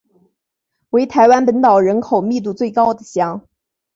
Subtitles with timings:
[0.89, 3.45] 为台湾本岛人口密度最高的乡。